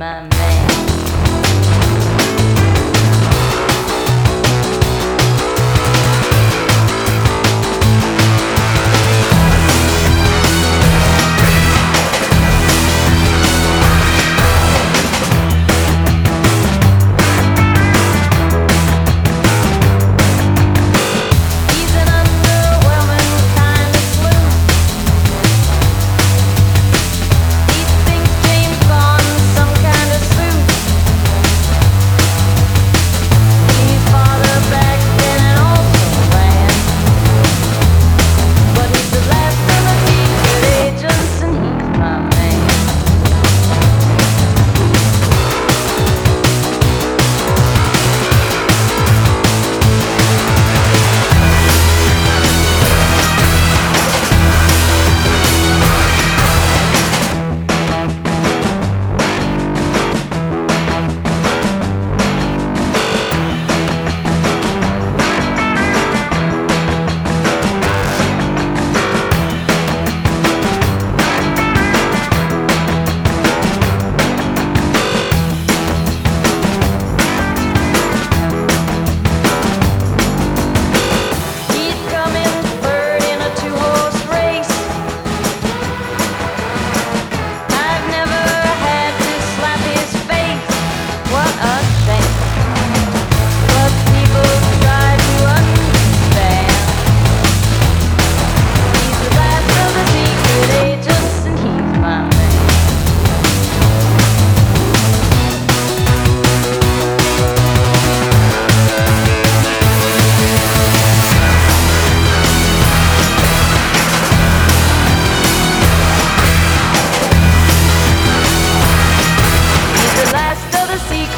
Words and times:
my 0.00 0.39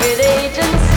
with 0.00 0.20
agents. 0.20 0.93